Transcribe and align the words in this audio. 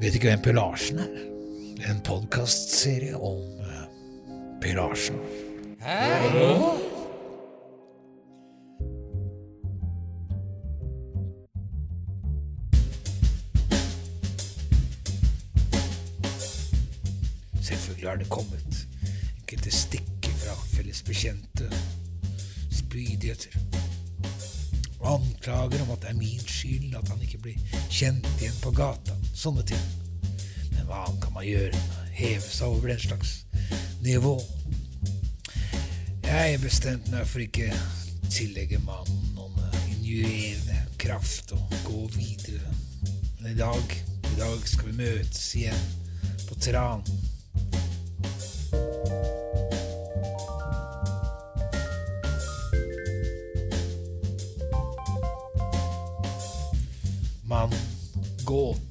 Vet 0.00 0.14
ikke 0.14 0.28
hvem 0.28 0.42
Per 0.44 0.52
Larsen 0.52 0.98
er? 0.98 1.12
En 1.88 2.00
podkastserie 2.04 3.16
om 3.16 3.40
eh, 3.64 3.86
Per 4.60 4.74
Larsen. 4.76 5.16
Selvfølgelig 17.60 18.08
har 18.08 18.16
det 18.16 18.28
kommet 18.28 18.86
enkelte 19.40 19.70
stikker 19.70 20.36
fra 20.42 20.58
felles 20.76 21.02
bekjente 21.02 21.70
spydigheter. 22.70 23.56
Anklager 25.00 25.82
om 25.86 25.90
at 25.94 26.02
det 26.02 26.10
er 26.10 26.18
min 26.18 26.40
skyld 26.46 26.96
at 26.98 27.08
han 27.08 27.22
ikke 27.22 27.38
blir 27.46 27.80
kjent 27.88 28.28
igjen 28.36 28.60
på 28.60 28.74
gata. 28.76 29.15
Sånne 29.36 29.62
ting. 29.68 29.82
Men 30.72 30.86
hva 30.88 31.02
kan 31.20 31.34
man 31.34 31.44
gjøre 31.44 31.76
enn 31.76 31.90
å 31.92 32.04
heve 32.16 32.46
seg 32.48 32.72
over 32.72 32.88
den 32.88 33.02
slags 33.02 33.34
nivå? 34.00 34.38
Jeg 36.24 36.60
bestemte 36.62 37.12
meg 37.12 37.28
for 37.28 37.44
ikke 37.44 37.68
tillegge 38.32 38.80
mannen 38.86 39.28
noen 39.36 39.60
eh, 39.68 39.84
injurerende 39.92 40.80
kraft 41.00 41.52
og 41.52 41.76
gå 41.84 42.06
videre. 42.16 42.72
Men 43.42 43.52
i 43.52 43.58
dag, 43.60 43.96
i 44.32 44.34
dag 44.40 44.64
skal 44.64 44.88
vi 44.88 44.96
møtes 45.04 45.44
igjen 45.60 45.86
på 46.48 46.56
Tran. 46.64 47.04
Mannen, 57.46 57.86
gåten, 58.48 58.85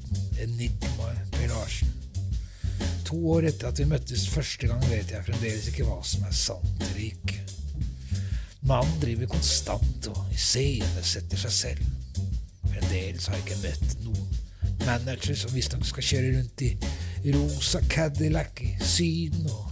år 3.31 3.49
etter 3.49 3.69
at 3.69 3.79
vi 3.81 3.87
møttes 3.89 4.27
første 4.29 4.69
gang, 4.69 4.81
vet 4.91 5.11
jeg 5.13 5.25
fremdeles 5.25 5.69
ikke 5.71 5.87
hva 5.87 5.99
som 6.05 6.25
er 6.27 6.35
sant 6.37 6.87
eller 6.89 7.03
ikke. 7.07 7.41
Mannen 8.65 8.97
driver 9.01 9.29
konstant 9.35 10.09
og 10.09 10.33
iscenesetter 10.33 11.41
seg 11.45 11.53
selv. 11.53 12.23
Fremdeles 12.65 13.29
har 13.29 13.37
jeg 13.37 13.45
ikke 13.45 13.61
møtt 13.63 13.95
noen 14.05 14.41
manager 14.85 15.37
som 15.37 15.53
visstnok 15.53 15.85
skal 15.89 16.07
kjøre 16.09 16.33
rundt 16.37 16.63
i 16.65 16.71
rosa 17.35 17.81
Cadillac 17.89 18.61
i 18.65 18.73
Syden. 18.81 19.49
Og 19.49 19.71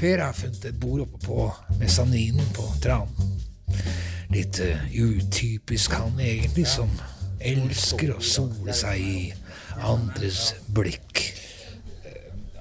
Per 0.00 0.20
har 0.22 0.36
funnet 0.36 0.64
et 0.64 0.80
bord 0.80 1.02
oppe 1.04 1.20
på 1.24 1.48
mesaninen 1.80 2.46
på 2.56 2.64
Tranen. 2.80 3.34
Litt 4.30 4.60
eh, 4.62 4.84
utypisk 4.94 5.96
han 5.98 6.20
egentlig, 6.22 6.68
som 6.70 6.92
elsker 7.40 8.14
å 8.14 8.20
sole 8.22 8.76
seg 8.76 9.00
i 9.00 9.18
andres 9.80 10.54
blikk. 10.72 11.29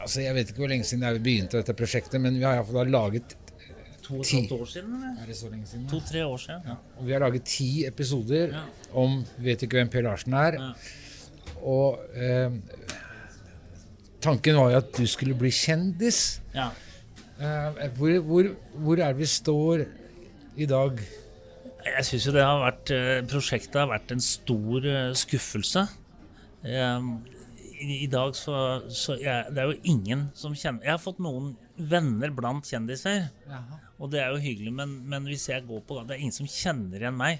Altså, 0.01 0.21
Jeg 0.23 0.35
vet 0.35 0.49
ikke 0.51 0.63
hvor 0.63 0.71
lenge 0.71 0.83
siden 0.87 1.05
vi 1.17 1.19
begynte 1.27 1.57
dette 1.59 1.73
prosjektet, 1.77 2.21
men 2.21 2.37
vi 2.39 2.43
har 2.47 2.55
iallfall 2.59 2.89
laget 2.93 3.35
To 4.09 4.15
og 4.15 4.21
et 4.25 4.31
halvt 4.31 4.51
år 4.55 4.65
siden? 4.71 4.93
eller? 4.95 5.21
Er 5.21 5.27
det 5.29 5.35
så 5.37 5.49
lenge 5.51 5.67
siden? 5.69 5.87
To-tre 5.91 6.25
år 6.25 6.37
siden. 6.41 6.61
Ja. 6.65 6.75
Og 6.97 7.05
vi 7.05 7.11
har 7.13 7.19
laget 7.25 7.43
ti 7.45 7.85
episoder 7.85 8.53
Ja. 8.55 8.63
om 8.97 9.19
Vet 9.37 9.61
ikke 9.63 9.77
hvem 9.77 9.89
Per 9.89 10.01
Larsen 10.07 10.33
er. 10.33 10.57
Ja. 10.57 10.71
Og 11.61 11.99
eh, 12.15 12.49
tanken 14.23 14.55
var 14.59 14.71
jo 14.73 14.77
at 14.81 14.91
du 14.97 15.05
skulle 15.07 15.35
bli 15.37 15.51
kjendis. 15.53 16.39
Ja. 16.55 16.69
Eh, 17.39 17.87
hvor, 17.97 18.15
hvor, 18.25 18.49
hvor 18.75 18.99
er 18.99 19.13
det 19.13 19.21
vi 19.21 19.25
står 19.29 19.85
i 20.59 20.65
dag? 20.67 20.99
Jeg 21.85 22.05
syns 22.05 22.25
jo 22.27 22.33
det 22.35 22.43
har 22.43 22.59
vært 22.65 22.91
eh, 22.91 23.21
Prosjektet 23.31 23.77
har 23.79 23.87
vært 23.93 24.11
en 24.15 24.23
stor 24.23 24.85
eh, 24.89 25.11
skuffelse. 25.15 25.85
Eh, 26.65 27.11
I, 27.79 28.03
i 28.03 28.07
dag 28.11 28.35
så, 28.35 28.55
så 28.91 29.15
jeg, 29.19 29.53
Det 29.55 29.61
er 29.61 29.69
jo 29.71 29.77
ingen 29.87 30.25
som 30.37 30.55
kjenner 30.57 30.83
Jeg 30.83 30.93
har 30.97 31.01
fått 31.03 31.21
noen 31.23 31.53
venner 31.79 32.33
blant 32.35 32.67
kjendiser, 32.67 33.29
og 33.95 34.11
det 34.11 34.19
er 34.19 34.33
jo 34.33 34.41
hyggelig, 34.43 34.73
men, 34.75 34.97
men 35.07 35.29
hvis 35.29 35.47
jeg 35.47 35.63
går 35.67 35.85
på 35.87 36.01
Det 36.03 36.17
er 36.17 36.25
ingen 36.25 36.35
som 36.35 36.49
kjenner 36.49 36.99
igjen 36.99 37.15
meg. 37.15 37.39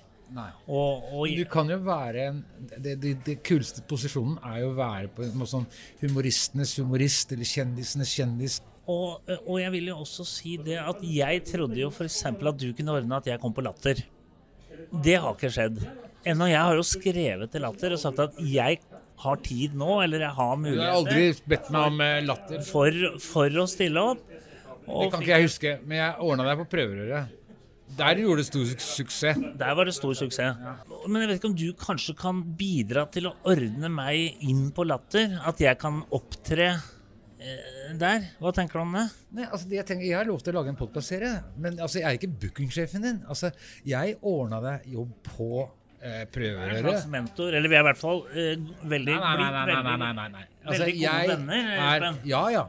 Og, 0.69 1.09
og 1.17 1.31
Du 1.33 1.45
kan 1.50 1.69
jo 1.72 1.79
være 1.83 2.25
en 2.29 2.41
Det, 2.77 2.95
det, 3.01 3.16
det 3.25 3.39
kuleste 3.45 3.83
posisjonen 3.89 4.38
er 4.45 4.61
jo 4.63 4.72
å 4.73 4.77
være 4.77 5.09
på 5.16 5.29
noe 5.33 5.50
sånn 5.50 5.66
humoristenes 6.03 6.75
humorist 6.79 7.33
eller 7.33 7.50
kjendisenes 7.50 8.13
kjendis. 8.13 8.59
Og, 8.89 9.25
og 9.45 9.57
jeg 9.61 9.73
vil 9.75 9.91
jo 9.91 10.00
også 10.03 10.25
si 10.25 10.56
det 10.66 10.79
at 10.81 11.01
jeg 11.06 11.44
trodde 11.50 11.77
jo 11.77 11.91
f.eks. 11.94 12.23
at 12.25 12.61
du 12.61 12.69
kunne 12.77 12.95
ordne 12.95 13.19
at 13.19 13.27
jeg 13.29 13.41
kom 13.41 13.53
på 13.53 13.66
Latter. 13.66 14.01
Det 14.89 15.17
har 15.21 15.35
ikke 15.35 15.51
skjedd. 15.53 15.83
Ennå 16.27 16.47
jeg 16.50 16.61
har 16.61 16.77
jo 16.77 16.85
skrevet 16.88 17.51
til 17.53 17.63
Latter 17.63 17.94
og 17.95 18.01
sagt 18.01 18.21
at 18.23 18.39
jeg 18.41 18.79
har 19.24 19.41
tid 19.44 19.74
nå, 19.78 19.97
eller 20.03 20.24
jeg 20.28 20.35
har 20.38 20.62
Du 20.63 20.69
har 20.80 20.94
aldri 20.96 21.25
bedt 21.52 21.69
meg 21.75 21.90
om 21.91 22.02
eh, 22.06 22.19
latter. 22.25 22.62
for, 22.63 22.91
for 23.24 23.59
å 23.63 23.66
stille 23.68 24.00
opp. 24.13 24.22
Det 24.90 25.09
kan 25.13 25.22
ikke 25.22 25.35
jeg 25.35 25.46
huske, 25.50 25.74
men 25.85 26.00
jeg 26.00 26.16
ordna 26.25 26.46
deg 26.50 26.62
på 26.63 26.69
prøverøret. 26.72 27.35
Der 28.00 28.19
gjorde 28.22 28.44
det 28.44 28.46
stor 28.47 28.66
su- 28.69 28.85
suksess. 28.85 29.38
der 29.57 29.74
var 29.75 29.85
det 29.90 29.94
stor 29.97 30.13
suksess. 30.13 30.56
Men 31.09 31.22
jeg 31.24 31.30
vet 31.31 31.40
ikke 31.40 31.50
om 31.50 31.56
du 31.57 31.68
kanskje 31.78 32.13
kan 32.18 32.40
bidra 32.57 33.03
til 33.12 33.28
å 33.30 33.34
ordne 33.50 33.90
meg 33.91 34.38
inn 34.46 34.68
på 34.74 34.85
Latter? 34.85 35.36
At 35.50 35.59
jeg 35.62 35.78
kan 35.81 36.03
opptre 36.16 36.68
eh, 36.69 37.90
der? 37.97 38.28
Hva 38.40 38.53
tenker 38.56 38.80
du 38.80 38.84
om 38.86 38.94
det? 38.97 39.07
Nei, 39.36 39.47
altså 39.50 39.69
det 39.72 39.80
jeg, 39.81 39.88
tenker, 39.90 40.06
jeg 40.09 40.18
har 40.19 40.30
lov 40.30 40.41
til 40.46 40.53
å 40.53 40.59
lage 40.62 40.74
en 40.74 40.80
podkastserie, 40.80 41.34
men 41.57 41.78
altså, 41.81 42.00
jeg 42.01 42.07
er 42.13 42.19
ikke 42.22 42.31
bookingsjefen 42.46 43.06
din. 43.06 43.19
Altså, 43.30 43.51
jeg 43.90 44.18
ordna 44.22 44.62
deg 44.66 44.90
jobb 44.96 45.13
på 45.36 45.50
eh, 46.01 46.21
En 46.23 46.45
gjøre. 46.45 46.79
slags 46.85 47.07
mentor, 47.11 47.53
eller 47.53 47.71
vi 47.71 47.77
er 47.77 47.83
i 47.83 47.87
hvert 47.89 48.01
fall 48.01 48.23
eh, 48.31 48.55
veldig 48.93 49.17
Nei, 49.17 49.35
nei, 49.41 49.51
nei, 49.51 49.65
nei, 49.67 49.83
nei, 49.83 49.97
nei, 49.97 50.13
nei, 50.19 50.27
nei. 50.37 50.45
Altså, 50.63 50.83
veldig 50.85 50.95
gode 50.95 51.05
jeg 51.05 51.29
venner, 51.33 51.71
er, 51.89 52.07
ja, 52.29 52.43
ja. 52.55 52.65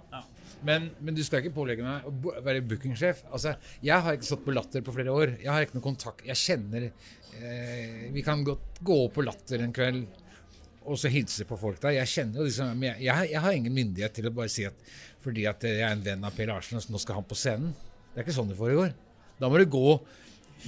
Men, 0.67 0.91
men 1.01 1.17
du 1.17 1.23
skal 1.25 1.41
ikke 1.41 1.55
pålegge 1.57 1.85
meg 1.85 2.05
å 2.05 2.35
være 2.45 2.61
bookingsjef. 2.69 3.23
Altså, 3.33 3.55
jeg 3.85 4.05
har 4.05 4.17
ikke 4.17 4.29
stått 4.29 4.43
på 4.45 4.53
Latter 4.53 4.83
på 4.85 4.93
flere 4.93 5.15
år. 5.15 5.37
Jeg 5.41 5.49
har 5.49 5.65
ikke 5.65 5.79
noe 5.79 5.87
kontakt. 5.87 6.25
Jeg 6.29 6.37
kjenner 6.37 6.91
eh, 6.91 8.11
Vi 8.13 8.25
kan 8.27 8.43
godt 8.45 8.83
gå 8.85 8.99
på 9.15 9.25
Latter 9.25 9.65
en 9.65 9.73
kveld 9.73 10.05
og 10.91 10.97
så 11.01 11.11
hilse 11.13 11.45
på 11.49 11.57
folk 11.61 11.81
der. 11.83 11.95
Jeg 12.01 12.09
kjenner 12.13 12.41
jo 12.41 12.49
liksom, 12.49 12.73
men 12.77 12.91
jeg, 12.91 13.07
jeg, 13.09 13.31
jeg 13.35 13.45
har 13.45 13.57
ingen 13.57 13.75
myndighet 13.77 14.15
til 14.17 14.29
å 14.31 14.35
bare 14.35 14.53
si 14.53 14.65
at 14.69 14.91
fordi 15.21 15.45
at 15.49 15.65
jeg 15.69 15.83
er 15.85 15.93
en 15.93 16.05
venn 16.05 16.25
av 16.25 16.33
Per 16.37 16.49
Larsen, 16.49 16.81
så 16.81 16.93
nå 16.93 17.01
skal 17.01 17.19
han 17.21 17.27
på 17.29 17.37
scenen. 17.37 17.75
Det 18.11 18.21
er 18.23 18.25
ikke 18.25 18.37
sånn 18.39 18.49
det 18.51 18.57
foregår. 18.59 18.95
Da 19.41 19.51
må 19.53 19.61
du 19.61 19.67
gå 19.71 19.99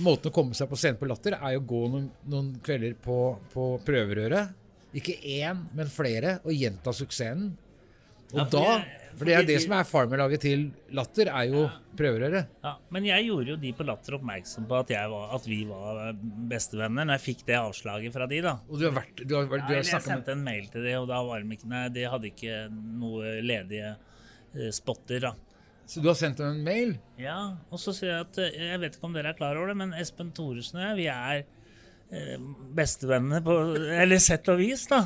Måten 0.00 0.30
å 0.30 0.34
komme 0.34 0.54
seg 0.56 0.68
på 0.70 0.76
scenen 0.80 0.96
på 1.00 1.08
Latter 1.10 1.36
er 1.36 1.52
jo 1.56 1.60
å 1.60 1.66
gå 1.68 1.82
noen, 1.92 2.10
noen 2.32 2.52
kvelder 2.64 2.94
på, 3.04 3.18
på 3.52 3.66
prøverøret. 3.84 4.54
Ikke 4.96 5.18
én, 5.20 5.66
men 5.76 5.86
flere, 5.92 6.38
og 6.44 6.52
gjenta 6.56 6.92
suksessen. 6.96 7.50
Og 8.32 8.38
Ja, 8.38 8.44
for 8.44 8.50
da 8.56 8.64
jeg- 8.78 8.98
For 9.18 9.24
det 9.28 9.34
er 9.36 9.42
det 9.44 9.60
som 9.60 9.72
er 9.76 9.84
farmerlaget 9.84 10.40
til 10.40 10.72
Latter, 10.96 11.28
er 11.28 11.44
jo 11.52 11.70
prøverøret. 11.96 12.46
Ja, 12.64 12.76
men 12.90 13.04
jeg 13.04 13.26
gjorde 13.26 13.46
jo 13.52 13.56
de 13.60 13.72
på 13.76 13.84
Latter 13.84 14.16
oppmerksom 14.16 14.64
på 14.66 14.78
at, 14.80 14.88
jeg 14.88 15.10
var, 15.10 15.34
at 15.36 15.44
vi 15.44 15.64
var 15.68 16.14
bestevenner, 16.48 17.04
når 17.04 17.18
jeg 17.18 17.36
fikk 17.36 17.44
det 17.46 17.58
avslaget 17.60 18.12
fra 18.14 18.26
de, 18.26 18.40
da. 18.40 18.54
Og 18.70 18.78
du 18.80 18.86
har 18.90 18.96
vært 19.02 19.16
Du 19.28 19.34
har, 19.36 19.44
du 19.44 19.58
har 19.60 19.74
ja, 19.76 19.82
jeg 19.82 20.00
sendte 20.02 20.32
en 20.32 20.42
mail 20.42 20.64
til 20.72 20.82
de, 20.82 20.94
og 20.96 21.08
da 21.08 21.22
var 21.22 21.42
de 21.44 21.56
ikke 21.58 21.68
Nei, 21.68 21.88
de 21.92 22.04
hadde 22.08 22.30
ikke 22.32 22.70
noe 22.72 23.34
ledige 23.44 23.96
eh, 24.56 24.70
spotter, 24.72 25.20
da. 25.20 25.34
Så 25.92 26.00
du 26.00 26.08
har 26.08 26.16
sendt 26.16 26.38
dem 26.40 26.54
en 26.54 26.62
mail? 26.64 26.94
Ja, 27.20 27.36
og 27.68 27.80
så 27.80 27.92
sier 27.92 28.14
jeg 28.14 28.24
at 28.24 28.38
eh, 28.40 28.54
Jeg 28.70 28.80
vet 28.80 28.94
ikke 28.96 29.08
om 29.10 29.16
dere 29.16 29.34
er 29.34 29.36
klar 29.36 29.58
over 29.60 29.68
det, 29.68 29.76
men 29.82 29.92
Espen 30.00 30.30
Thoresen 30.32 30.80
og 30.80 30.86
jeg, 30.86 30.96
vi 31.02 31.08
er 31.12 31.42
eh, 32.16 32.46
bestevenner 32.78 33.44
på 33.44 33.56
Eller 33.76 34.22
sett 34.24 34.48
og 34.48 34.62
vis, 34.62 34.86
da. 34.88 35.02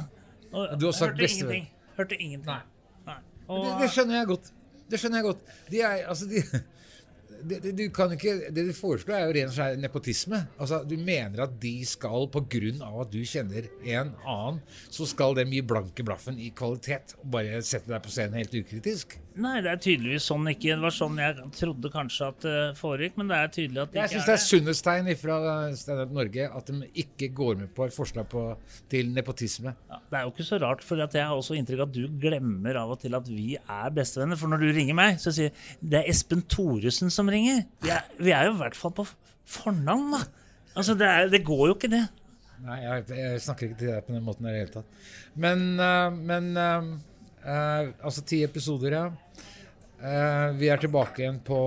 Og 0.52 0.76
Du 0.78 0.86
har 0.86 0.94
sagt 0.94 1.18
bestevenn. 1.18 1.66
Hørte 1.96 2.18
ingenting. 2.20 2.46
Nei. 2.52 3.02
Nei. 3.08 3.18
Det, 3.18 3.50
Og, 3.50 3.66
det 3.82 3.90
skjønner 3.96 4.20
jeg 4.20 4.30
godt. 4.30 4.52
Det 4.86 5.02
skjønner 5.02 5.18
jeg 5.22 5.26
godt. 5.26 5.52
De 5.72 5.82
er, 5.82 6.06
altså 6.12 6.30
de, 6.30 6.44
det, 7.50 7.60
det, 7.64 7.74
du 7.80 7.84
kan 7.98 8.14
ikke, 8.14 8.36
det 8.54 8.68
du 8.68 8.72
foreslår, 8.76 9.16
er 9.16 9.26
jo 9.26 9.36
ren 9.40 9.50
og 9.50 9.58
skjær 9.58 9.82
nepotisme. 9.82 10.42
Altså, 10.54 10.84
du 10.86 10.94
mener 11.00 11.48
at 11.48 11.58
de 11.62 11.74
skal, 11.88 12.28
av 12.30 13.00
at 13.02 13.12
du 13.12 13.20
kjenner 13.26 13.66
en 13.82 14.14
annen, 14.22 14.62
så 14.86 15.08
skal 15.10 15.34
de 15.40 15.48
gi 15.50 15.66
blanke 15.66 16.06
blaffen 16.06 16.38
i 16.38 16.52
kvalitet 16.54 17.16
og 17.18 17.30
bare 17.34 17.62
sette 17.66 17.90
deg 17.90 18.04
på 18.04 18.12
scenen 18.14 18.38
helt 18.38 18.54
ukritisk? 18.62 19.18
Nei, 19.36 19.58
det 19.60 19.68
er 19.68 19.80
tydeligvis 19.84 20.24
sånn 20.30 20.46
ikke 20.48 20.70
Det 20.70 20.80
var 20.80 20.94
sånn 20.96 21.18
jeg 21.20 21.34
trodde 21.58 21.90
kanskje 21.92 22.28
at 22.32 22.44
det 22.46 22.60
foregikk, 22.78 23.18
men 23.20 23.28
det 23.28 23.36
er 23.36 23.50
tydelig 23.52 23.82
at 23.82 23.90
det 23.92 23.98
Jeg 24.00 24.08
ikke 24.08 24.14
syns 24.14 24.22
er 24.22 24.26
det 24.26 24.32
er 24.32 24.40
det. 24.40 24.46
sunnhetstegn 24.46 25.10
fra 25.20 25.36
Stand 25.76 26.14
Norge 26.16 26.46
at 26.60 26.70
de 26.72 26.88
ikke 27.02 27.28
går 27.36 27.58
med 27.60 27.72
på 27.76 27.84
et 27.84 27.92
forslag 27.96 28.28
på, 28.32 28.44
til 28.92 29.10
nepotisme. 29.12 29.74
Ja, 29.92 29.98
det 30.10 30.18
er 30.18 30.24
jo 30.24 30.32
ikke 30.32 30.46
så 30.48 30.60
rart, 30.62 30.84
for 30.86 31.02
jeg 31.04 31.12
har 31.20 31.34
også 31.36 31.58
inntrykk 31.58 31.84
av 31.84 31.90
at 31.90 31.98
du 31.98 32.06
glemmer 32.22 32.78
av 32.80 32.94
og 32.96 33.00
til 33.04 33.18
at 33.18 33.28
vi 33.28 33.58
er 33.60 33.92
bestevenner. 33.98 34.40
For 34.40 34.48
når 34.52 34.64
du 34.64 34.70
ringer 34.78 34.96
meg, 34.96 35.20
så 35.20 35.34
sier 35.36 35.50
jeg 35.50 35.80
det 35.84 36.00
er 36.00 36.08
Espen 36.14 36.44
Thoresen 36.48 37.12
som 37.12 37.28
ringer. 37.28 37.66
Vi 37.84 37.92
er, 37.92 38.06
vi 38.16 38.32
er 38.32 38.48
jo 38.48 38.54
i 38.56 38.60
hvert 38.62 38.78
fall 38.78 38.94
på 38.96 39.04
fornavn, 39.46 40.14
da. 40.16 40.22
Altså, 40.76 40.96
det, 40.96 41.06
er, 41.08 41.28
det 41.32 41.44
går 41.44 41.66
jo 41.70 41.74
ikke, 41.76 41.92
det. 41.92 42.06
Nei, 42.64 42.78
jeg, 42.86 43.04
jeg 43.12 43.40
snakker 43.44 43.68
ikke 43.68 43.78
til 43.82 43.92
deg 43.92 44.06
på 44.06 44.16
den 44.16 44.24
måten 44.24 44.48
i 44.48 44.54
det 44.54 44.62
hele 44.62 44.72
tatt. 44.78 45.04
Men, 45.44 45.66
eh, 45.76 46.16
men 46.32 46.48
eh, 47.46 47.52
eh, 47.52 47.94
Altså 48.02 48.24
ti 48.26 48.42
episoder, 48.44 48.98
ja. 48.98 49.06
Eh, 49.96 50.50
vi 50.58 50.68
er 50.68 50.82
tilbake 50.82 51.22
igjen 51.22 51.40
på 51.44 51.60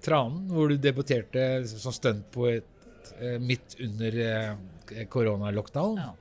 Tranen, 0.00 0.46
hvor 0.48 0.70
du 0.70 0.78
debuterte 0.80 1.66
som 1.68 1.92
stuntpoet 1.92 2.30
på 2.32 2.46
et, 2.48 3.12
eh, 3.20 3.36
midt 3.38 3.76
under 3.84 4.16
eh, 4.24 5.04
koronalockdown. 5.12 6.00
Ja. 6.00 6.14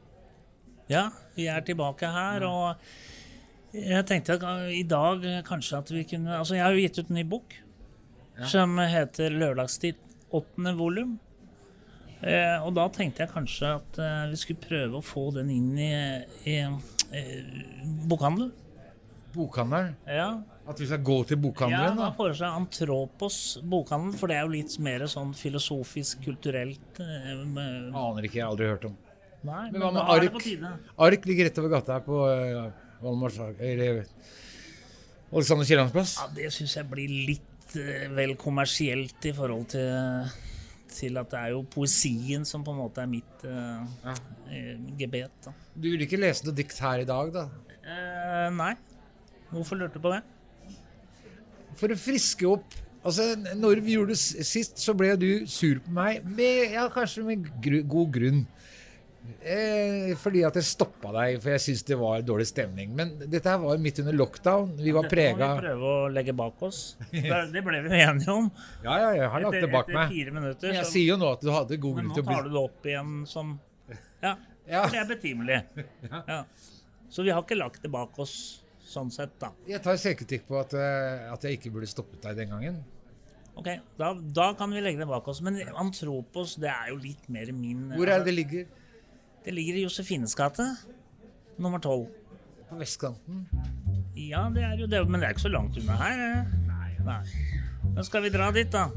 Ja, 0.90 1.06
vi 1.36 1.46
er 1.48 1.62
tilbake 1.62 2.10
her, 2.10 2.44
og 2.50 3.75
jeg 3.78 4.06
tenkte 4.10 4.40
at 4.40 4.44
i 4.74 4.84
dag 4.84 5.22
kanskje 5.46 5.78
at 5.78 5.92
vi 5.94 6.01
kunne 6.10 6.40
Altså, 6.40 6.56
jeg 6.56 6.63
har 6.66 6.74
jo 6.74 6.81
gitt 6.81 6.98
ut 6.98 7.12
en 7.12 7.19
ny 7.19 7.24
bok 7.30 7.54
som 8.50 8.78
heter 8.80 9.30
'Lørdagstid', 9.30 10.00
åttende 10.31 10.74
volum. 10.78 11.19
Eh, 12.22 12.57
og 12.66 12.74
da 12.75 12.88
tenkte 12.92 13.24
jeg 13.24 13.31
kanskje 13.31 13.75
at 13.78 14.00
eh, 14.04 14.24
vi 14.31 14.40
skulle 14.40 14.63
prøve 14.63 15.00
å 15.00 15.06
få 15.06 15.30
den 15.38 15.51
inn 15.54 15.78
i, 15.80 15.94
i, 16.51 16.57
i 17.16 17.24
bokhandel. 18.10 18.52
Bokhandelen? 19.34 19.94
Ja. 20.10 20.30
At 20.70 20.80
vi 20.82 20.86
skal 20.86 21.02
gå 21.06 21.18
til 21.26 21.40
bokhandelen, 21.42 21.98
da 21.98 22.10
da? 22.10 22.16
foreslår 22.18 22.46
jeg 22.46 22.62
Antropos 22.62 23.38
bokhandel, 23.66 24.14
for 24.20 24.30
det 24.30 24.38
er 24.38 24.46
jo 24.46 24.54
litt 24.54 24.76
mer 24.86 25.06
sånn 25.10 25.32
filosofisk, 25.38 26.22
kulturelt 26.26 27.00
eh, 27.02 27.32
Aner 27.34 28.28
ikke, 28.28 28.38
jeg 28.38 28.46
har 28.46 28.52
aldri 28.54 28.68
hørt 28.70 28.86
om. 28.92 28.98
Nei, 29.40 29.64
Men 29.72 29.80
men, 29.80 29.82
hva 29.86 29.92
med 29.96 30.04
ark? 30.14 30.92
Ark 31.08 31.26
ligger 31.30 31.48
rett 31.48 31.62
over 31.62 31.74
gata 31.74 31.96
her 31.96 32.04
på 32.06 32.20
uh, 32.28 32.66
Valmars 33.00 33.38
Eller 33.56 34.04
Alexander 35.32 35.66
Kiellands 35.66 35.96
plass. 35.96 36.18
Ja, 36.20 36.28
det 36.36 36.52
syns 36.54 36.76
jeg 36.76 36.90
blir 36.92 37.14
litt 37.32 37.78
uh, 37.78 38.10
vel 38.18 38.36
kommersielt 38.38 39.30
i 39.30 39.34
forhold 39.38 39.70
til, 39.74 39.88
til 40.94 41.18
at 41.21 41.30
det 41.31 41.39
er 41.39 41.53
jo 41.53 41.63
poesien 41.71 42.45
som 42.47 42.63
på 42.65 42.74
en 42.74 42.81
måte 42.81 43.03
er 43.03 43.09
mitt 43.12 43.45
uh, 43.45 43.86
Ja. 44.03 44.15
eh, 44.50 44.75
gebet. 45.00 45.31
Da. 45.45 45.53
Du 45.75 45.89
vil 45.91 46.06
ikke 46.06 46.19
lese 46.19 46.47
noe 46.47 46.56
dikt 46.57 46.80
her 46.83 47.03
i 47.03 47.07
dag, 47.09 47.31
da? 47.36 47.47
Uh, 47.80 48.50
nei. 48.57 48.74
Hvorfor 49.50 49.80
lurte 49.80 49.97
du 49.97 50.03
på 50.03 50.13
det? 50.13 50.21
For 51.80 51.91
å 51.94 51.97
friske 52.00 52.47
opp 52.50 52.77
Altså, 53.00 53.30
når 53.56 53.80
vi 53.80 53.94
gjorde 53.95 54.12
det 54.12 54.44
sist, 54.44 54.75
så 54.83 54.91
ble 54.97 55.13
du 55.15 55.45
sur 55.47 55.77
på 55.86 55.94
meg. 55.95 56.25
Med, 56.27 56.74
ja, 56.74 56.81
kanskje 56.91 57.24
med 57.24 57.45
gru, 57.63 57.77
god 57.88 58.09
grunn. 58.18 58.41
Eh, 59.39 60.16
fordi 60.19 60.42
at 60.48 60.56
jeg 60.60 60.66
stoppa 60.68 61.12
deg, 61.16 61.38
for 61.44 61.54
jeg 61.54 61.62
syns 61.63 61.83
det 61.88 61.98
var 62.00 62.21
dårlig 62.27 62.48
stemning. 62.50 62.92
Men 62.95 63.12
dette 63.30 63.48
her 63.51 63.60
var 63.62 63.77
midt 63.81 64.00
under 64.04 64.16
lockdown. 64.18 64.74
Vi 64.80 64.92
var 64.95 65.06
Dette 65.06 65.12
må 65.12 65.16
prega 65.16 65.50
vi 65.56 65.62
prøve 65.63 65.92
å 65.94 66.10
legge 66.12 66.36
bak 66.36 66.63
oss. 66.68 66.80
Det, 67.12 67.39
det 67.54 67.63
ble 67.66 67.81
vi 67.86 68.01
enige 68.04 68.33
om. 68.36 68.50
Ja, 68.83 68.98
ja, 69.04 69.10
jeg 69.19 69.30
har 69.33 69.45
lagt 69.45 69.60
det 69.62 69.71
bak 69.71 69.88
meg. 69.88 69.95
etter 70.04 70.13
fire 70.16 70.36
minutter. 70.36 70.68
Men 70.71 70.80
jeg 70.81 70.86
så- 70.89 70.94
sier 70.95 71.07
jo 71.13 71.18
nå 71.21 71.31
at 71.33 71.42
du 71.45 71.51
hadde 71.56 71.77
god 71.80 71.95
men 72.00 72.10
grunn 72.10 72.12
nå 72.12 72.19
til 72.19 72.24
å 72.25 72.33
tar 72.33 72.44
du 72.48 72.50
det 72.56 72.63
opp 72.63 72.89
igjen 72.94 73.13
som 73.30 73.54
Ja, 74.24 74.36
Ja. 74.69 74.83
det 74.92 75.00
er 75.04 75.10
betimelig. 75.10 75.60
Ja. 76.33 76.44
Så 77.10 77.24
vi 77.25 77.31
har 77.33 77.42
ikke 77.42 77.57
lagt 77.57 77.81
det 77.81 77.89
bak 77.92 78.18
oss 78.22 78.36
sånn 78.89 79.10
sett, 79.13 79.31
da. 79.42 79.51
Jeg 79.69 79.81
tar 79.86 79.98
selvkritikk 80.01 80.48
på 80.50 80.57
at, 80.60 80.74
eh, 80.77 81.27
at 81.31 81.45
jeg 81.45 81.57
ikke 81.60 81.72
burde 81.74 81.89
stoppet 81.89 82.22
deg 82.25 82.38
den 82.44 82.51
gangen. 82.54 82.77
Ok, 83.60 83.68
da, 84.00 84.13
da 84.15 84.51
kan 84.57 84.72
vi 84.72 84.81
legge 84.81 85.01
det 85.01 85.07
bak 85.10 85.27
oss. 85.27 85.42
Men 85.45 85.57
Antropos, 85.75 86.54
det 86.62 86.69
er 86.72 86.92
jo 86.94 87.00
litt 87.01 87.25
mer 87.30 87.50
min 87.54 87.89
Hvor 87.95 88.07
er 88.07 88.22
det 88.22 88.30
det 88.30 88.36
ligger? 88.38 88.68
Det 89.45 89.53
ligger 89.53 89.75
i 89.75 89.81
Josefines 89.81 90.36
gate, 90.36 90.75
nummer 91.57 91.80
tolv. 91.80 92.07
På 92.69 92.75
vestkanten? 92.75 93.47
Ja, 94.15 94.50
det 94.56 94.63
er 94.63 94.75
jo 94.77 94.86
det, 94.86 95.09
men 95.09 95.21
det 95.21 95.25
er 95.27 95.30
ikke 95.30 95.41
så 95.41 95.53
langt 95.53 95.77
unna 95.77 95.95
her. 95.95 96.44
Nei. 96.68 96.91
Nei. 97.06 97.24
Da 97.95 98.03
skal 98.03 98.24
vi 98.24 98.30
dra 98.30 98.51
dit, 98.51 98.68
da. 98.71 98.89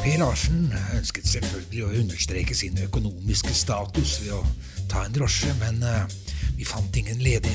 Per 0.00 0.18
Larsen 0.22 0.70
ønsket 0.96 1.26
selvfølgelig 1.28 1.84
å 1.84 1.94
understreke 2.00 2.54
sin 2.56 2.78
økonomiske 2.86 3.52
status 3.54 4.20
ved 4.24 4.38
å 4.38 4.44
ta 4.90 5.04
en 5.06 5.14
drosje, 5.14 5.52
men 5.60 5.82
eh, 5.86 6.02
vi 6.58 6.66
fant 6.66 6.96
ingen 6.96 7.22
ledig. 7.22 7.54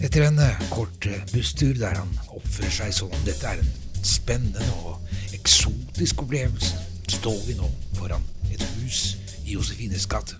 Etter 0.00 0.24
en 0.28 0.38
eh, 0.40 0.60
kort 0.72 1.06
eh, 1.06 1.20
busstur 1.32 1.74
der 1.76 1.98
han 2.00 2.10
oppfører 2.28 2.72
seg 2.80 2.94
som 2.96 3.12
om 3.12 3.24
dette 3.26 3.50
er 3.50 3.60
en 3.60 3.72
spennende 4.06 4.64
og 4.86 5.34
eksotisk 5.36 6.22
opplevelse, 6.24 6.78
står 7.18 7.40
vi 7.48 7.56
nå 7.58 7.68
foran 7.98 8.24
et 8.52 8.64
hus 8.78 9.16
i 9.44 9.56
Josefines 9.56 10.06
gate. 10.08 10.38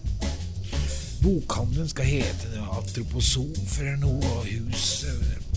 Bokhandelen 1.19 1.89
skal 1.91 2.07
hete 2.07 2.63
Atroposof 2.79 3.81
eller 3.83 3.99
noe, 4.01 4.37
og 4.39 4.47
huset 4.47 5.49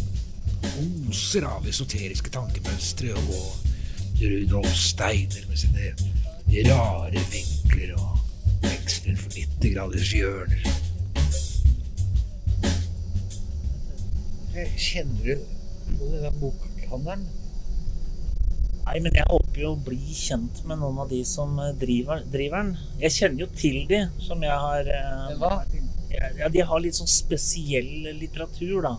oser 0.81 1.45
av 1.45 1.65
esoteriske 1.69 2.31
tankemønstre 2.33 3.13
og 3.17 3.69
Rudolf 4.21 4.73
Steiner 4.77 5.45
med 5.49 5.61
sine 5.61 5.93
rare 6.67 7.23
vinkler 7.31 7.95
og 7.97 8.30
veksler 8.63 9.17
for 9.19 9.35
90 9.37 9.73
graders 9.75 10.13
hjørner. 10.15 10.71
Kjenner 14.77 15.23
du 15.25 15.45
på 15.97 16.09
den 16.11 16.35
bokhandelen? 16.41 17.23
Nei, 18.81 18.97
men 19.05 19.13
jeg 19.15 19.27
håper 19.29 19.61
jo 19.61 19.69
å 19.75 19.79
bli 19.85 19.99
kjent 20.17 20.63
med 20.67 20.81
noen 20.81 20.97
av 21.03 21.11
de 21.11 21.19
som 21.27 21.53
eh, 21.61 21.69
driver, 21.79 22.23
driver 22.33 22.63
den. 22.65 22.71
Jeg 23.03 23.13
kjenner 23.19 23.43
jo 23.45 23.47
til 23.55 23.77
de 23.87 23.99
som 24.25 24.41
jeg 24.43 24.57
har 24.65 24.89
eh, 24.89 25.35
Hva? 25.39 25.51
Ja, 26.11 26.49
de 26.51 26.63
har 26.67 26.81
litt 26.83 26.97
sånn 26.97 27.07
spesiell 27.07 28.09
litteratur, 28.17 28.81
da. 28.83 28.95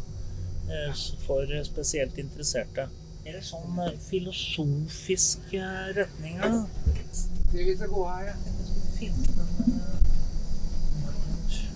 eh, 0.71 1.03
For 1.27 1.51
eh, 1.51 1.65
spesielt 1.67 2.17
interesserte. 2.23 2.87
Er 3.27 3.37
det 3.37 3.43
sånn 3.47 3.77
filosofisk 4.07 5.53
retninger, 5.99 6.47
da? 6.47 6.63
Vi 7.53 7.75
skal 7.77 7.93
gå 7.93 8.07
her, 8.09 8.31
ja. 8.33 8.37
Jeg 9.03 9.13
skal 9.15 9.47
finne 9.57 9.73
den 9.73 9.81
eh, 9.81 9.99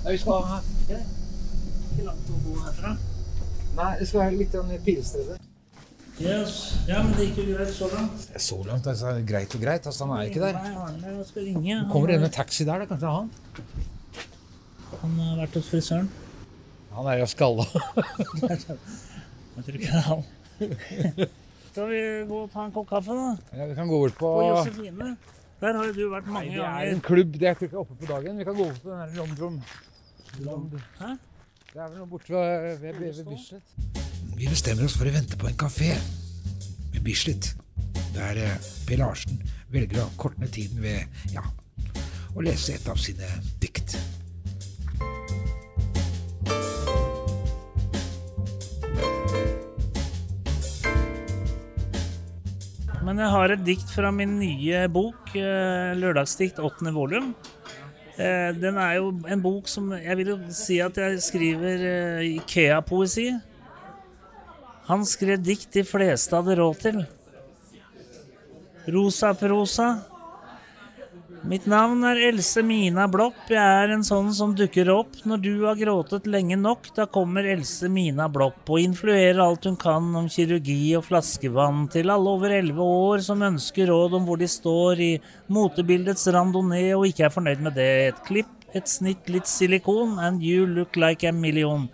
Nei, 0.05 0.13
vi 0.13 0.19
skal 0.23 0.43
ha 0.47 0.59
Ikke 0.87 2.05
langt 2.07 2.31
å 2.31 2.39
gå 2.45 2.55
herfra. 2.63 2.91
Nei, 3.77 3.91
vi 4.01 4.07
skal 4.09 4.21
ha 4.23 4.29
litt 4.37 4.55
av 4.57 4.71
pilestedet. 4.87 5.39
Yes. 6.17 6.53
Ja, 6.89 7.03
men 7.05 7.11
det 7.19 7.27
gikk 7.27 7.39
jo 7.43 7.57
greit 7.59 7.73
så 7.77 7.89
langt. 7.93 8.23
Så 8.41 8.57
langt, 8.65 8.87
altså. 8.89 9.11
Greit 9.29 9.53
og 9.59 9.61
greit. 9.61 9.85
Altså, 9.91 10.07
han 10.07 10.15
er 10.17 10.31
ikke 10.31 10.41
der. 10.47 10.55
Nei, 10.57 10.71
han 10.79 10.95
er- 11.05 11.25
skal 11.29 11.43
ringe. 11.45 11.75
Kommer 11.93 12.07
det 12.09 12.17
Han- 12.21 12.25
en 12.25 12.33
taxi 12.39 12.65
der, 12.65 12.79
da? 12.79 12.87
Kanskje 12.87 13.11
han? 13.13 13.31
Han 15.03 15.19
har 15.19 15.37
vært 15.43 15.55
hos 15.59 15.69
frisøren. 15.69 16.09
Han 16.97 17.07
er 17.13 17.19
jo 17.21 17.27
skalla. 17.29 17.67
Jeg 19.57 19.65
tror 19.65 19.75
ikke 19.75 19.91
det 19.91 19.93
er 19.93 20.07
han. 20.09 20.23
Skal 21.73 21.89
vi 21.91 22.01
gå 22.31 22.37
og 22.47 22.51
ta 22.53 22.65
en 22.65 22.73
kopp 22.73 22.89
kaffe, 22.89 23.13
da? 23.13 23.37
Ja, 23.59 23.67
vi 23.69 23.75
kan 23.77 23.89
gå 23.89 23.99
bort 24.01 24.17
på 24.17 24.31
På 24.39 24.47
Josefine. 24.49 25.17
Der 25.61 25.73
har 25.79 25.87
jo 25.89 25.93
du 25.97 26.03
vært 26.13 26.27
Nei, 26.29 26.43
ganger. 26.45 26.57
det 26.57 26.89
er 26.89 26.95
en 26.95 27.01
klubb. 27.05 27.37
Det 27.41 27.49
er 27.49 27.57
ikke 27.57 27.81
oppe 27.81 27.97
på 27.97 28.09
dagen. 28.11 28.37
Vi 28.39 28.45
kan 28.45 28.57
gå 28.59 28.67
opp 28.69 28.81
på 28.83 28.91
den 28.91 28.99
her 29.01 29.15
Londrom. 29.17 29.61
Hæ? 31.01 31.13
Det 31.73 31.81
er 31.81 31.89
vel 31.89 31.99
noe 32.03 32.09
borte 32.11 32.33
ved, 32.33 32.81
ved, 32.83 32.99
ved, 33.01 33.15
ved 33.17 33.31
Bislett. 33.31 33.77
Vi 34.37 34.49
bestemmer 34.53 34.85
oss 34.85 34.97
for 35.01 35.09
å 35.09 35.15
vente 35.15 35.39
på 35.41 35.49
en 35.49 35.57
kafé 35.61 35.95
ved 36.93 37.01
Bislett, 37.05 37.55
der 38.17 38.41
eh, 38.43 38.69
Per 38.89 39.01
Larsen 39.01 39.41
velger 39.73 40.03
å 40.05 40.11
korte 40.21 40.41
ned 40.45 40.53
tiden 40.57 40.83
ved 40.85 41.33
ja, 41.33 41.45
å 42.37 42.45
lese 42.45 42.77
et 42.77 42.89
av 42.93 43.01
sine 43.01 43.29
dikt. 43.63 43.97
Men 53.07 53.21
jeg 53.23 53.31
har 53.31 53.53
et 53.55 53.63
dikt 53.63 53.91
fra 53.95 54.11
min 54.11 54.33
nye 54.41 54.87
bok, 54.91 55.29
eh, 55.39 55.95
'Lørdagsdikt', 55.95 56.59
åttende 56.59 56.93
volum. 56.93 57.35
Eh, 58.19 58.51
Den 58.53 58.77
er 58.77 58.95
jo 58.97 59.13
en 59.29 59.43
bok 59.43 59.69
som 59.69 59.93
Jeg 59.93 60.17
vil 60.17 60.27
jo 60.27 60.39
si 60.51 60.81
at 60.81 60.97
jeg 60.97 61.23
skriver 61.23 61.85
eh, 61.87 62.41
Ikea-poesi. 62.41 63.29
Han 64.89 65.05
skrev 65.05 65.39
dikt 65.39 65.71
de 65.73 65.85
fleste 65.85 66.35
hadde 66.35 66.59
råd 66.59 66.81
til. 66.83 67.07
Rosa-prosa. 68.89 70.16
Mitt 71.47 71.69
navn 71.71 72.01
er 72.03 72.19
Else 72.27 72.59
Mina 72.67 73.05
Blopp. 73.07 73.37
Jeg 73.53 73.63
er 73.63 73.93
en 73.95 74.03
sånn 74.03 74.33
som 74.35 74.51
dukker 74.59 74.89
opp 74.91 75.21
når 75.31 75.43
du 75.45 75.53
har 75.61 75.77
gråtet 75.79 76.25
lenge 76.27 76.57
nok. 76.59 76.89
Da 76.97 77.05
kommer 77.07 77.47
Else 77.47 77.87
Mina 77.87 78.27
Blopp 78.27 78.67
og 78.67 78.83
influerer 78.83 79.39
alt 79.45 79.69
hun 79.71 79.77
kan 79.79 80.09
om 80.19 80.27
kirurgi 80.27 80.97
og 80.99 81.05
flaskevann 81.07 81.85
til 81.95 82.11
alle 82.11 82.35
over 82.35 82.57
elleve 82.57 82.83
år 82.83 83.23
som 83.29 83.47
ønsker 83.47 83.87
råd 83.93 84.19
om 84.19 84.27
hvor 84.27 84.43
de 84.43 84.51
står 84.51 85.05
i 85.07 85.13
motebildets 85.47 86.27
randonee 86.35 86.91
og 86.99 87.07
ikke 87.13 87.29
er 87.29 87.37
fornøyd 87.39 87.63
med 87.69 87.79
det. 87.79 87.89
Et 88.09 88.21
klipp, 88.27 88.51
et 88.75 88.91
snitt, 88.91 89.31
litt 89.31 89.47
silikon, 89.47 90.19
and 90.19 90.43
you 90.43 90.67
look 90.67 90.99
like 90.99 91.23
a 91.23 91.31
million. 91.31 91.87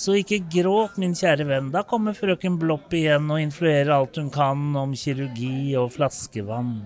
Så 0.00 0.16
ikke 0.24 0.46
gråt, 0.48 0.96
min 0.96 1.12
kjære 1.12 1.44
venn. 1.52 1.72
Da 1.76 1.84
kommer 1.84 2.16
frøken 2.16 2.56
Blopp 2.56 2.96
igjen 2.96 3.28
og 3.28 3.44
influerer 3.44 3.98
alt 4.00 4.16
hun 4.16 4.32
kan 4.32 4.70
om 4.80 4.96
kirurgi 4.96 5.74
og 5.76 5.92
flaskevann. 6.00 6.78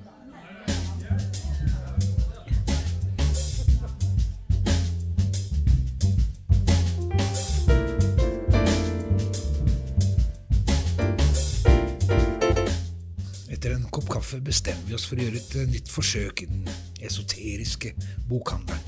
Etter 13.58 13.72
en 13.74 13.88
kopp 13.90 14.06
kaffe 14.06 14.38
bestemmer 14.38 14.86
vi 14.86 14.94
oss 14.94 15.08
for 15.10 15.18
å 15.18 15.24
gjøre 15.24 15.40
et 15.40 15.54
eh, 15.58 15.64
nytt 15.66 15.88
forsøk 15.90 16.44
i 16.44 16.46
den 16.46 16.68
esoteriske 17.02 17.90
bokhandelen. 18.28 18.84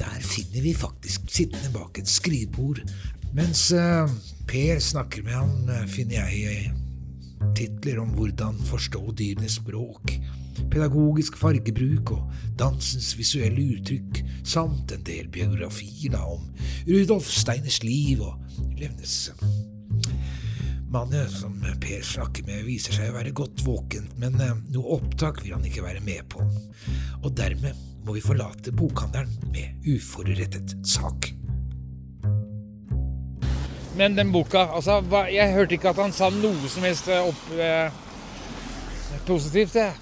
Der 0.00 0.24
finner 0.24 0.64
vi 0.64 0.72
faktisk 0.72 1.28
sittende 1.28 1.68
bak 1.74 2.00
et 2.00 2.08
skrivebord. 2.08 2.80
Mens 3.36 3.66
uh, 3.76 4.08
Per 4.48 4.80
snakker 4.80 5.26
med 5.26 5.36
han, 5.36 5.52
uh, 5.68 5.84
finner 5.92 6.24
jeg 6.24 6.72
titler 7.52 8.00
om 8.00 8.16
hvordan 8.16 8.56
forstå 8.64 9.12
dyrenes 9.12 9.58
språk, 9.60 10.16
pedagogisk 10.72 11.36
fargebruk 11.36 12.14
og 12.16 12.32
dansens 12.56 13.12
visuelle 13.20 13.74
uttrykk, 13.76 14.24
samt 14.40 14.96
en 14.96 15.04
del 15.04 15.28
biografier 15.28 16.16
da, 16.16 16.24
om 16.24 16.48
Rudolf 16.88 17.28
Steiners 17.28 17.82
liv 17.84 18.24
og 18.24 18.40
levnes. 18.80 19.34
Mannen 20.94 21.30
som 21.30 21.54
Per 21.80 22.02
snakker 22.06 22.44
med, 22.46 22.60
viser 22.68 22.94
seg 22.94 23.08
å 23.10 23.16
være 23.16 23.32
godt 23.34 23.64
våkent, 23.66 24.12
men 24.22 24.36
noe 24.38 24.92
opptak 24.94 25.40
vil 25.42 25.56
han 25.56 25.64
ikke 25.66 25.82
være 25.82 26.02
med 26.06 26.22
på. 26.30 26.44
Og 27.24 27.32
dermed 27.34 27.74
må 28.06 28.14
vi 28.14 28.22
forlate 28.22 28.70
bokhandelen 28.70 29.32
med 29.50 29.88
uforrettet 29.90 30.76
sak. 30.86 31.32
Men 33.98 34.14
den 34.14 34.30
boka 34.34 34.68
altså, 34.74 35.00
Jeg 35.30 35.54
hørte 35.54 35.74
ikke 35.74 35.90
at 35.90 36.00
han 36.02 36.14
sa 36.14 36.30
noe 36.30 36.70
som 36.70 36.86
helst 36.86 37.10
eh, 37.10 37.26
opp, 37.26 37.42
eh, 37.58 37.90
positivt. 39.26 39.74
Jeg. 39.74 39.98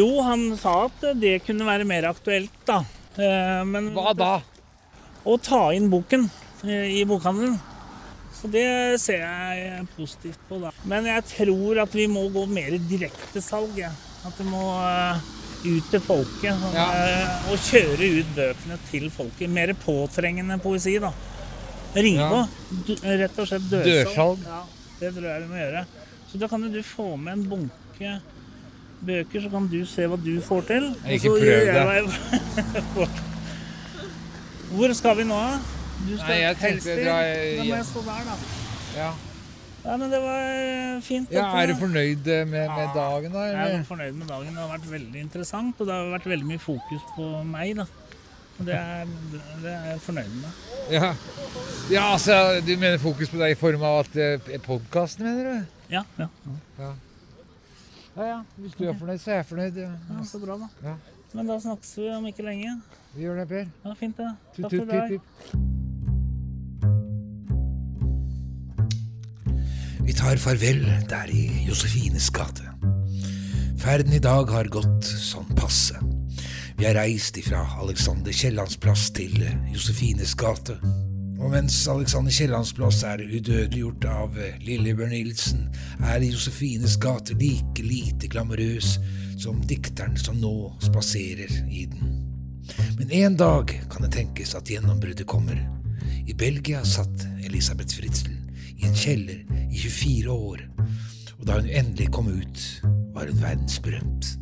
Jo, 0.00 0.10
han 0.26 0.48
sa 0.58 0.88
at 0.88 1.10
det 1.22 1.44
kunne 1.46 1.66
være 1.68 1.86
mer 1.86 2.10
aktuelt, 2.10 2.58
da. 2.66 2.82
Eh, 3.14 3.62
men 3.70 3.92
Hva 3.94 4.18
da? 4.18 4.34
Å 5.22 5.40
ta 5.42 5.68
inn 5.78 5.90
boken 5.94 6.26
eh, 6.66 6.98
i 6.98 7.06
bokhandelen. 7.06 7.58
Så 8.38 8.50
det 8.52 8.68
ser 9.02 9.24
jeg 9.24 9.86
positivt 9.96 10.42
på, 10.48 10.60
da. 10.62 10.70
Men 10.86 11.08
jeg 11.10 11.24
tror 11.32 11.82
at 11.82 11.94
vi 11.94 12.06
må 12.10 12.28
gå 12.30 12.44
mer 12.50 12.76
direktesalg. 12.90 13.74
Ja. 13.80 13.90
At 14.26 14.38
det 14.38 14.46
må 14.46 14.62
ut 15.64 15.90
til 15.90 16.02
folket. 16.02 16.54
Sånn, 16.54 16.76
ja. 16.76 16.86
Eh, 16.94 17.50
og 17.50 17.66
kjøre 17.66 18.10
ut 18.20 18.32
bøkene 18.36 18.78
til 18.92 19.08
folket. 19.14 19.50
Mer 19.50 19.74
påtrengende 19.82 20.58
poesi, 20.62 20.98
da. 21.02 21.12
Ringe 21.98 22.22
ja. 22.22 22.28
på. 22.30 22.98
Rett 23.02 23.38
og 23.42 23.50
slett 23.50 23.70
dørsalg. 23.72 23.88
dørsalg. 23.88 24.44
Ja, 24.46 24.62
det 25.00 25.14
tror 25.16 25.30
jeg 25.32 25.44
vi 25.44 25.50
må 25.50 25.62
gjøre. 25.62 25.86
Så 26.28 26.42
da 26.42 26.50
kan 26.50 26.66
du 26.68 26.82
få 26.84 27.08
med 27.16 27.32
en 27.38 27.46
bunke 27.48 28.18
bøker, 29.08 29.42
så 29.42 29.50
kan 29.50 29.66
du 29.70 29.80
se 29.88 30.06
hva 30.10 30.18
du 30.20 30.34
får 30.44 30.68
til. 30.68 30.92
Ikke 31.16 31.32
prøv 31.38 31.72
det. 31.72 33.16
Hvor 34.68 34.92
skal 34.92 35.16
vi 35.16 35.24
nå, 35.24 35.38
da? 35.38 35.77
Du 35.98 36.12
skal 36.16 36.28
Nei, 36.28 36.36
jeg 36.42 36.58
tenkte 36.60 36.94
Da 37.04 37.16
må 37.64 37.72
jeg 37.74 37.86
stå 37.88 38.04
der, 38.06 38.28
da. 38.28 38.36
Ja. 38.96 39.10
Ja, 39.84 39.96
men 39.96 40.10
det 40.10 40.18
var 40.20 40.40
eh, 40.42 41.02
fint. 41.02 41.30
Ja, 41.32 41.46
Er 41.56 41.70
du 41.70 41.78
fornøyd 41.78 42.26
eh, 42.26 42.44
med, 42.44 42.66
med 42.68 42.90
dagen, 42.94 43.32
da? 43.32 43.44
Eller? 43.46 43.62
Jeg 43.62 43.78
er 43.78 43.84
fornøyd 43.88 44.18
med 44.18 44.26
dagen. 44.28 44.50
Det 44.52 44.60
har 44.60 44.72
vært 44.74 44.90
veldig 44.90 45.22
interessant, 45.22 45.80
og 45.80 45.88
det 45.88 45.94
har 45.94 46.10
vært 46.12 46.28
veldig 46.28 46.48
mye 46.50 46.60
fokus 46.62 47.06
på 47.14 47.28
meg. 47.48 47.78
da. 47.78 47.86
Og 48.58 48.66
det 48.66 48.74
er, 48.74 49.12
det 49.62 49.70
er 49.72 49.84
jeg 49.92 50.00
fornøyd 50.02 50.34
med. 50.42 50.64
Ja. 50.90 51.12
ja, 51.92 52.04
altså 52.12 52.38
du 52.66 52.72
mener 52.76 52.98
fokus 52.98 53.30
på 53.30 53.38
deg 53.38 53.54
i 53.54 53.58
form 53.60 53.84
av 53.86 54.00
at 54.02 54.18
eh, 54.18 54.58
podkasten, 54.66 55.24
mener 55.24 55.48
du? 55.48 55.74
Ja. 55.94 56.02
Ja. 56.18 56.28
ja. 56.48 56.92
ja, 58.16 58.28
ja. 58.34 58.38
Hvis 58.58 58.76
du 58.76 58.84
er 58.88 58.98
fornøyd, 58.98 59.22
så 59.22 59.30
er 59.30 59.42
jeg 59.42 59.50
fornøyd. 59.54 59.82
Ja, 59.86 59.92
ja 60.10 60.26
Så 60.26 60.42
bra, 60.42 60.58
da. 60.58 60.68
Ja. 60.84 60.98
Men 61.32 61.48
da 61.48 61.60
snakkes 61.62 61.96
vi 62.00 62.12
om 62.12 62.28
ikke 62.28 62.44
lenge. 62.44 62.76
Vi 63.14 63.28
gjør 63.28 63.44
det, 63.44 63.48
Per. 63.48 63.66
Ja, 63.84 63.98
Fint, 64.00 64.20
det. 64.20 64.32
Takk 64.58 64.72
for 64.74 64.82
i 64.82 64.86
dag. 64.92 65.86
Vi 70.08 70.14
tar 70.16 70.38
farvel 70.40 70.86
der 71.04 71.28
i 71.28 71.42
Josefines 71.66 72.30
gate. 72.32 72.64
Ferden 73.76 74.14
i 74.16 74.20
dag 74.24 74.48
har 74.48 74.70
gått 74.72 75.04
sånn 75.04 75.50
passe. 75.52 76.00
Vi 76.78 76.86
har 76.86 76.96
reist 76.96 77.36
ifra 77.36 77.60
Alexander 77.82 78.32
Kiellands 78.32 78.78
plass 78.80 79.10
til 79.12 79.36
Josefines 79.68 80.32
gate. 80.40 80.78
Og 81.36 81.52
mens 81.52 81.76
Alexander 81.92 82.32
Kiellands 82.32 82.72
plass 82.78 83.02
er 83.04 83.20
udødeliggjort 83.20 84.08
av 84.08 84.40
Lillebjørn 84.64 85.12
Nilsen, 85.12 85.68
er 86.00 86.24
Josefines 86.24 86.96
gate 86.96 87.36
like 87.36 87.84
lite 87.84 88.32
glamorøs 88.32 88.96
som 89.36 89.60
dikteren 89.68 90.16
som 90.16 90.40
nå 90.40 90.54
spaserer 90.88 91.52
i 91.68 91.84
den. 91.92 92.16
Men 92.96 93.12
en 93.20 93.36
dag 93.44 93.76
kan 93.92 94.08
det 94.08 94.14
tenkes 94.16 94.56
at 94.56 94.72
gjennombruddet 94.72 95.28
kommer. 95.28 95.60
I 96.24 96.32
Belgia 96.32 96.80
satt 96.96 97.28
Elisabeth 97.44 98.00
Fritzel 98.00 98.37
i 98.78 98.86
en 98.86 98.94
kjeller 98.94 99.44
i 99.68 99.78
24 99.78 100.30
år, 100.32 100.62
og 101.38 101.46
da 101.46 101.58
hun 101.60 101.70
endelig 101.70 102.10
kom 102.14 102.30
ut, 102.30 102.66
var 103.14 103.30
hun 103.30 103.42
verdensberømt. 103.42 104.34